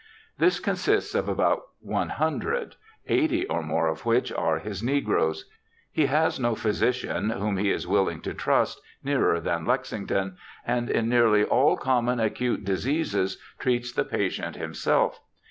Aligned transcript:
This 0.39 0.59
consists 0.59 1.13
of 1.13 1.29
about 1.29 1.61
one 1.79 2.09
hundred, 2.09 2.75
eighty 3.05 3.45
or 3.45 3.61
more 3.61 3.87
of 3.87 4.03
which 4.03 4.31
are 4.33 4.57
his 4.57 4.81
negroes. 4.81 5.47
He 5.91 6.07
has 6.07 6.39
no 6.39 6.55
physician, 6.55 7.29
whom 7.29 7.57
he 7.57 7.69
is 7.69 7.85
willing 7.85 8.21
to 8.21 8.33
trust, 8.33 8.81
nearer 9.03 9.39
than 9.39 9.63
Lexington; 9.65 10.37
and 10.65 10.89
in 10.89 11.07
nearly 11.07 11.43
all 11.43 11.77
common 11.77 12.19
acute 12.19 12.65
diseases 12.65 13.37
treats 13.59 13.91
the 13.93 14.03
patient 14.03 14.55
himself. 14.55 15.19